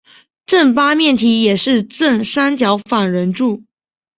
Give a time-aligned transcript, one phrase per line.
[0.47, 3.61] 正八面体也是正三角反棱柱。